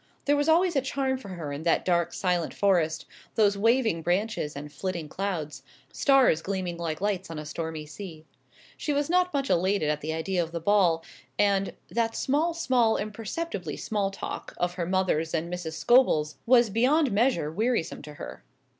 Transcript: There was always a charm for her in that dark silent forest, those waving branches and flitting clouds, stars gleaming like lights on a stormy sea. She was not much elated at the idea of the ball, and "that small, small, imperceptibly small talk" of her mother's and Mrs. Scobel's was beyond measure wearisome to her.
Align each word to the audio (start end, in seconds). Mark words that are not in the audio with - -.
There 0.25 0.35
was 0.35 0.49
always 0.49 0.75
a 0.75 0.81
charm 0.81 1.19
for 1.19 1.27
her 1.29 1.53
in 1.53 1.61
that 1.61 1.85
dark 1.85 2.11
silent 2.11 2.55
forest, 2.55 3.05
those 3.35 3.55
waving 3.55 4.01
branches 4.01 4.55
and 4.55 4.73
flitting 4.73 5.07
clouds, 5.07 5.61
stars 5.93 6.41
gleaming 6.41 6.77
like 6.77 7.01
lights 7.01 7.29
on 7.29 7.37
a 7.37 7.45
stormy 7.45 7.85
sea. 7.85 8.25
She 8.77 8.93
was 8.93 9.11
not 9.11 9.31
much 9.31 9.47
elated 9.47 9.89
at 9.91 10.01
the 10.01 10.11
idea 10.11 10.41
of 10.41 10.53
the 10.53 10.59
ball, 10.59 11.05
and 11.37 11.75
"that 11.91 12.15
small, 12.15 12.55
small, 12.55 12.97
imperceptibly 12.97 13.77
small 13.77 14.09
talk" 14.09 14.55
of 14.57 14.73
her 14.73 14.87
mother's 14.87 15.35
and 15.35 15.53
Mrs. 15.53 15.73
Scobel's 15.73 16.37
was 16.47 16.71
beyond 16.71 17.11
measure 17.11 17.51
wearisome 17.51 18.01
to 18.01 18.15
her. 18.15 18.43